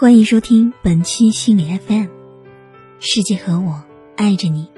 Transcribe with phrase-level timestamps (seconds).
[0.00, 2.06] 欢迎收听本期心理 FM，
[3.00, 3.82] 世界和我
[4.14, 4.68] 爱着你。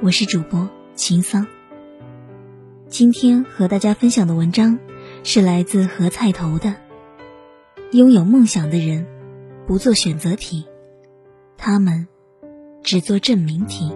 [0.00, 1.46] 我是主播秦桑。
[2.88, 4.78] 今天和大家分享的文章
[5.24, 6.74] 是来自何菜头的：
[7.92, 9.06] 拥有梦想的人
[9.66, 10.64] 不做选择题，
[11.58, 12.08] 他们
[12.82, 13.92] 只做证明题。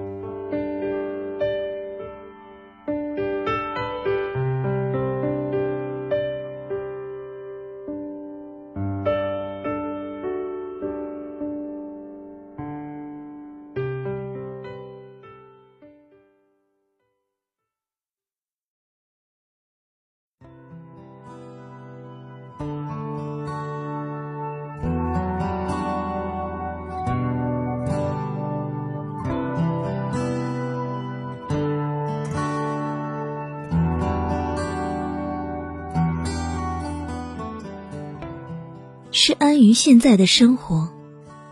[39.22, 40.88] 是安于现在的生活，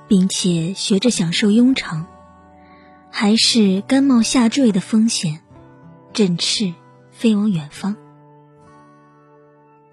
[0.09, 2.07] 并且学着享受庸常，
[3.11, 5.41] 还是甘冒下坠的风险，
[6.15, 6.73] 振翅
[7.13, 7.95] 飞往远方？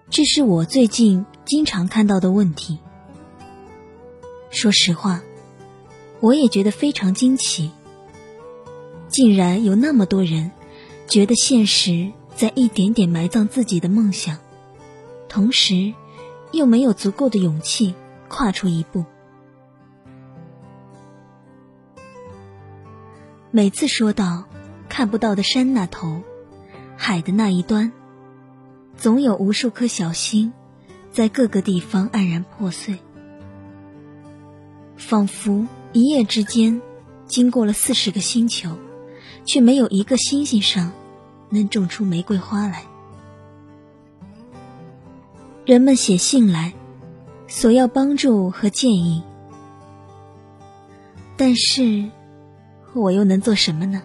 [0.10, 2.80] 这是我最近经常看到的问题。
[4.50, 5.22] 说实话，
[6.22, 7.72] 我也觉得非常惊奇，
[9.10, 10.50] 竟然有那么多人
[11.10, 14.38] 觉得现实在一点点埋葬自己的梦想，
[15.28, 15.94] 同时。
[16.56, 17.94] 又没有足够的勇气
[18.30, 19.04] 跨出一步。
[23.52, 24.46] 每次说到
[24.90, 26.22] 看不到的山那头，
[26.98, 27.92] 海的那一端，
[28.98, 30.54] 总有无数颗小星
[31.12, 33.00] 在各个地方黯然破碎，
[34.98, 36.82] 仿佛一夜之间
[37.26, 38.78] 经过了四十个星球，
[39.44, 40.94] 却没有一个星星上
[41.50, 42.86] 能种出玫瑰花来。
[45.66, 46.76] 人们写信来，
[47.48, 49.24] 索要帮助和建议，
[51.38, 52.12] 但是
[52.94, 54.04] 我又能做什么呢？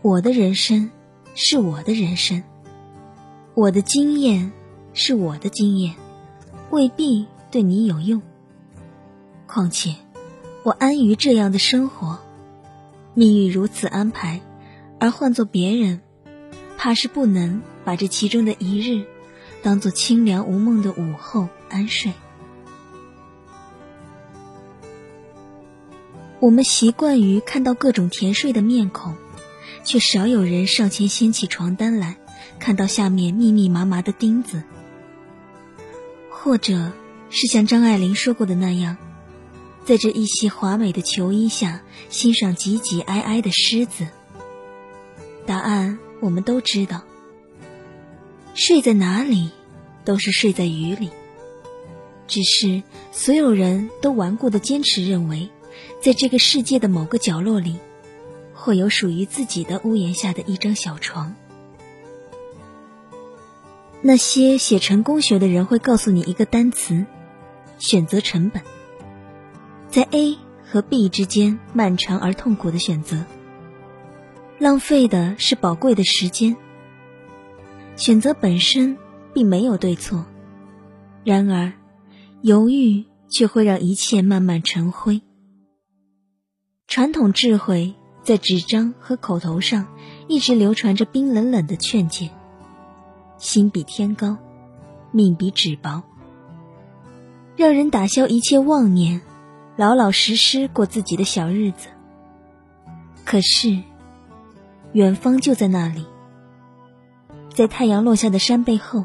[0.00, 0.92] 我的人生
[1.34, 2.44] 是我的人生，
[3.54, 4.52] 我的经验
[4.94, 5.96] 是我的经验，
[6.70, 8.22] 未必对你有用。
[9.48, 9.96] 况且，
[10.62, 12.20] 我安于这样的生活，
[13.14, 14.40] 命运如此安排，
[15.00, 16.00] 而换做别人，
[16.76, 19.04] 怕是不能把这其中的一日。
[19.62, 22.12] 当做清凉无梦的午后安睡。
[26.40, 29.14] 我们习惯于看到各种甜睡的面孔，
[29.84, 32.16] 却少有人上前掀起床单来，
[32.58, 34.62] 看到下面密密麻麻的钉子，
[36.30, 36.92] 或者
[37.28, 38.96] 是像张爱玲说过的那样，
[39.84, 44.06] 在这一袭华美的球衣下欣赏挤挤挨挨的虱子。
[45.44, 47.02] 答案我们都知道。
[48.60, 49.48] 睡在哪里，
[50.04, 51.08] 都是睡在雨里。
[52.26, 55.48] 只是所有人都顽固的坚持认为，
[56.02, 57.78] 在这个世界的某个角落里，
[58.52, 61.34] 会有属于自己的屋檐下的一张小床。
[64.02, 67.06] 那些写成功学的人会告诉你一个单词：
[67.78, 68.62] 选择成本。
[69.88, 70.36] 在 A
[70.70, 73.24] 和 B 之间漫长而痛苦的选择，
[74.58, 76.58] 浪费的是宝贵的时间。
[78.00, 78.96] 选择本身
[79.34, 80.24] 并没有对错，
[81.22, 81.70] 然而
[82.40, 85.20] 犹豫却会让一切慢慢成灰。
[86.86, 89.86] 传统智慧在纸张和口头上
[90.28, 92.30] 一直流传着冰冷冷的劝诫：
[93.36, 94.38] 心比天高，
[95.12, 96.02] 命比纸薄，
[97.54, 99.20] 让人打消一切妄念，
[99.76, 101.88] 老老实实过自己的小日子。
[103.26, 103.78] 可是，
[104.94, 106.06] 远方就在那里。
[107.60, 109.04] 在太阳落下的山背后，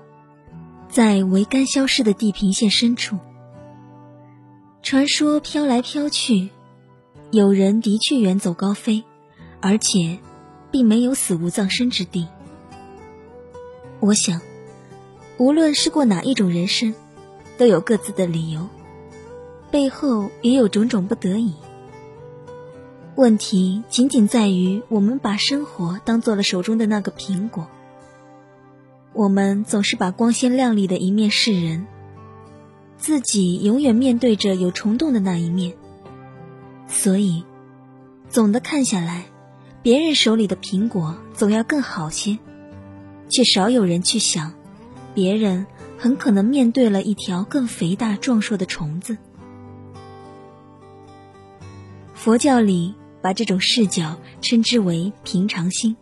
[0.88, 3.18] 在桅杆消失的地平线深处，
[4.82, 6.52] 传说飘来飘去，
[7.32, 9.04] 有人的确远走高飞，
[9.60, 10.20] 而且
[10.72, 12.30] 并没有死无葬身之地。
[14.00, 14.40] 我想，
[15.38, 16.96] 无论是过哪一种人生，
[17.58, 18.70] 都有各自的理由，
[19.70, 21.56] 背后也有种种不得已。
[23.16, 27.68] 问题仅仅在于，我们把生活当做了手中的那个苹果。
[29.16, 31.88] 我们总是把光鲜亮丽的一面示人，
[32.98, 35.74] 自己永远面对着有虫洞的那一面。
[36.90, 37.46] 所以，
[38.30, 39.24] 总的看下来，
[39.82, 42.38] 别人手里的苹果总要更好些，
[43.30, 44.52] 却少有人去想，
[45.14, 45.66] 别人
[45.98, 49.18] 很可能面对了一条更肥大壮硕的虫子。
[52.14, 55.96] 佛教里把这种视角称之为平常心。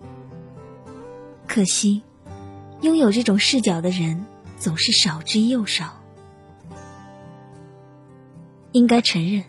[1.46, 2.02] 可惜。
[2.84, 4.26] 拥有这种视角的人
[4.58, 6.02] 总是少之又少。
[8.74, 9.46] 应该承认，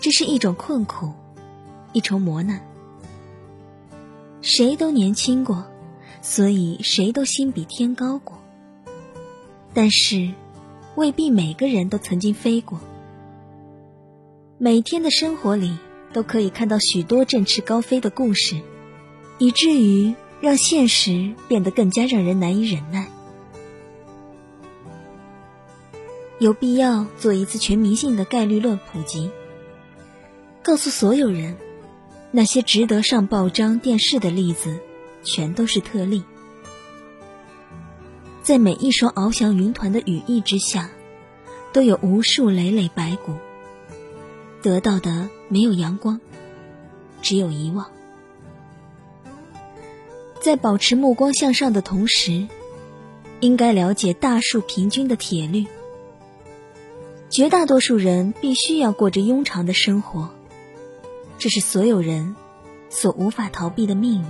[0.00, 1.12] 这是一种困苦，
[1.92, 2.60] 一重磨难。
[4.42, 5.64] 谁都年轻过，
[6.22, 8.42] 所以谁都心比天高过。
[9.72, 10.32] 但是，
[10.96, 12.80] 未必每个人都曾经飞过。
[14.58, 15.78] 每天的生活里，
[16.12, 18.60] 都可以看到许多振翅高飞的故事，
[19.38, 23.08] 以至于让现实变得更加让人难以忍耐。
[26.38, 29.30] 有必要做一次全民性的概率论普及，
[30.62, 31.56] 告诉所有人，
[32.30, 34.80] 那些值得上报章、电视的例子，
[35.22, 36.22] 全都是特例。
[38.42, 40.88] 在每一双翱翔云团的羽翼之下，
[41.74, 43.34] 都有无数累累白骨。
[44.62, 46.20] 得到的没有阳光，
[47.20, 47.90] 只有遗忘。
[50.40, 52.48] 在保持目光向上的同时，
[53.40, 55.66] 应该了解大数平均的铁律。
[57.28, 60.30] 绝大多数人必须要过着庸常的生活，
[61.38, 62.34] 这是所有人
[62.88, 64.26] 所无法逃避的命运。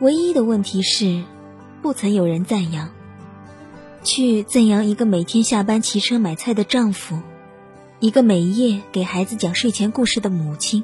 [0.00, 1.22] 唯一的问题是，
[1.82, 2.90] 不曾有人赞扬，
[4.02, 7.20] 去赞扬一个每天下班骑车买菜的丈夫，
[8.00, 10.82] 一个每夜给孩子讲睡前故事的母亲，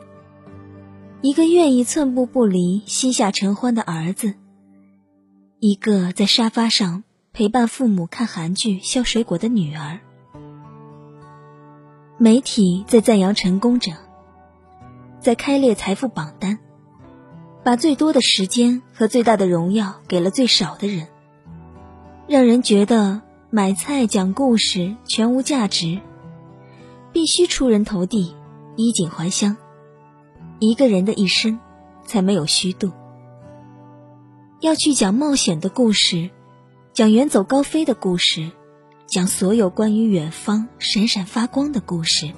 [1.22, 4.34] 一个愿意寸步不离、膝下承欢的儿子，
[5.58, 7.04] 一个在沙发上。
[7.32, 10.00] 陪伴父母看韩剧、削水果的女儿，
[12.16, 13.92] 媒体在赞扬成功者，
[15.20, 16.58] 在开列财富榜单，
[17.62, 21.08] 把最多的时间和最大的荣耀给了最少的人，
[22.26, 23.20] 让人觉得
[23.50, 26.00] 买菜讲故事全无价值，
[27.12, 28.34] 必须出人头地、
[28.76, 29.58] 衣锦还乡，
[30.58, 31.58] 一个人的一生
[32.04, 32.92] 才没有虚度。
[34.60, 36.30] 要去讲冒险的故事。
[36.92, 38.50] 讲远走高飞的故事，
[39.06, 42.32] 讲所有关于远方闪闪发光的故事，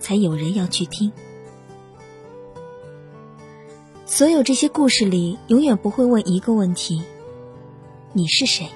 [0.00, 1.12] 才有人要去听。
[4.06, 7.00] 所有这些故事里，永远不会问一个问题：
[8.12, 8.68] 你是谁？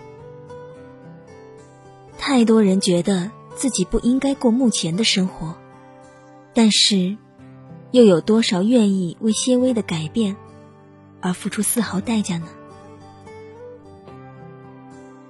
[2.17, 5.57] 太多人觉得自己不应该过目前的生活，
[6.55, 7.17] 但是，
[7.91, 10.37] 又有多少愿意为些微的改变
[11.21, 12.47] 而付出丝毫代价呢？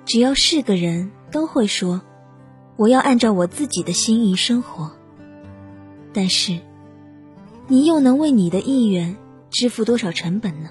[0.04, 2.02] 只要是个人都会说
[2.76, 4.90] ：“我要按照我自己的心意生活。”
[6.12, 6.58] 但是，
[7.68, 9.16] 你又能为你的意愿
[9.50, 10.70] 支付多少成本呢？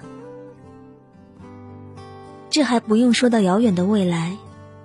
[2.50, 4.36] 这还不用说到遥远的未来，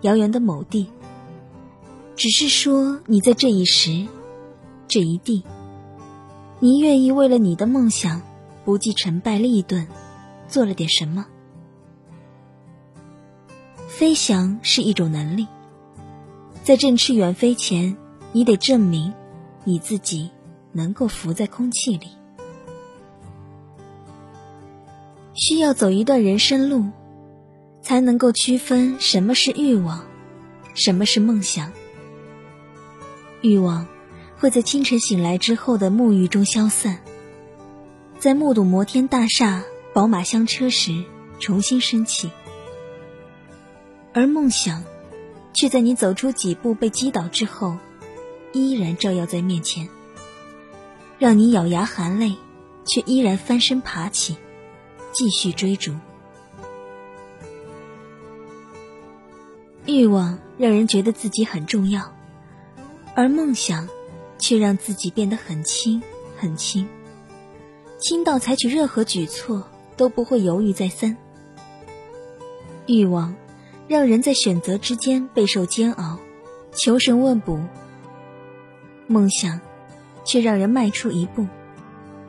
[0.02, 0.88] 遥远的某地。
[2.16, 4.08] 只是说你在这一时，
[4.88, 5.44] 这一地，
[6.66, 8.24] 你愿意为了你的梦想
[8.64, 9.86] 不计成败利钝，
[10.48, 11.28] 做了点什么？
[13.88, 15.46] 飞翔是一种能力，
[16.64, 17.96] 在振翅远飞前，
[18.32, 19.14] 你得证明
[19.64, 20.32] 你自己
[20.72, 22.08] 能够浮在空气里。
[25.36, 26.86] 需要走一段人生路，
[27.84, 30.04] 才能够区分什么是欲望，
[30.74, 31.72] 什么是梦想。
[33.42, 33.86] 欲望
[34.38, 37.00] 会在清晨醒来之后的沐浴中消散，
[38.20, 39.64] 在目睹摩天大厦、
[39.94, 41.04] 宝马香车时
[41.40, 42.32] 重新升起。
[44.14, 44.84] 而梦想，
[45.54, 47.78] 却在你走出几步被击倒之后，
[48.54, 49.90] 依然照耀在面前，
[51.20, 52.36] 让你咬牙含泪，
[52.86, 54.38] 却依然翻身爬起，
[55.12, 55.94] 继续追逐。
[59.86, 62.14] 欲望让人觉得自己很重要，
[63.16, 63.88] 而梦想，
[64.38, 66.02] 却让自己变得很轻
[66.38, 66.88] 很轻，
[67.98, 71.18] 轻到采取任何举措都不会犹豫再三。
[72.86, 73.36] 欲望。
[73.88, 76.18] 让人在选择之间备受煎熬，
[76.74, 77.60] 求神问卜；
[79.06, 79.62] 梦想
[80.24, 81.46] 却让人迈出一步，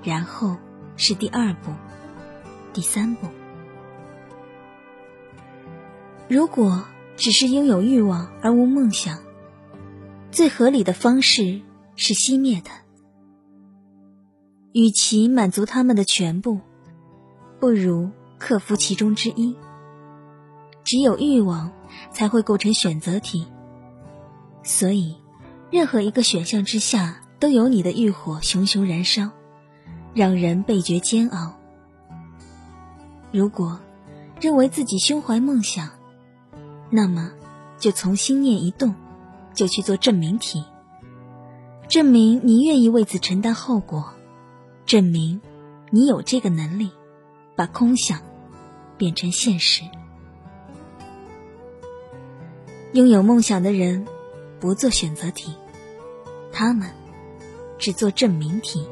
[0.03, 0.59] 然后
[0.99, 1.73] 是第二步、
[2.75, 3.29] 第三步。
[6.29, 6.85] 如果
[7.17, 9.21] 只是拥有欲望而无梦想，
[10.31, 11.63] 最合理的方式
[11.97, 12.71] 是熄灭的。
[14.73, 16.61] 与其满足他们的全部，
[17.59, 19.57] 不如克服其中之一。
[20.85, 21.73] 只有欲望
[22.13, 23.45] 才会构成选择题，
[24.63, 25.17] 所以
[25.71, 29.31] 任何一个选项之下都有你的欲火熊熊燃烧，
[30.15, 31.57] 让人倍觉煎熬。
[33.33, 33.81] 如果
[34.41, 35.91] 认为自己胸怀梦想，
[36.89, 37.33] 那么
[37.79, 38.95] 就从心念一动，
[39.55, 40.65] 就去做证明题，
[41.89, 44.13] 证明你愿意为此承担后果，
[44.85, 45.41] 证明
[45.91, 46.91] 你有这个能力，
[47.55, 48.21] 把空想
[48.99, 49.83] 变成现实。
[52.93, 54.07] 拥有梦想的人，
[54.59, 55.55] 不做选择题，
[56.53, 56.91] 他们
[57.79, 58.87] 只做证明题。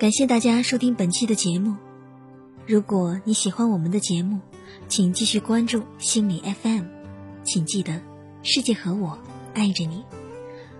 [0.00, 1.76] 感谢大家收听本期的节目。
[2.66, 4.40] 如果你喜欢我们的节目，
[4.88, 6.84] 请继续关注心理 FM。
[7.44, 8.00] 请记得，
[8.42, 9.18] 世界和我
[9.52, 10.02] 爱着你。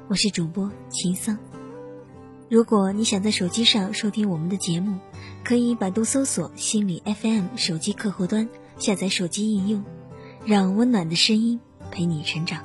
[0.09, 1.37] 我是主播秦桑。
[2.49, 4.99] 如果你想在手机上收听我们的节目，
[5.45, 8.49] 可以百度搜索“心理 FM” 手机客户端，
[8.79, 9.85] 下载手机应用，
[10.47, 11.61] 让温暖的声音
[11.91, 12.65] 陪你成长。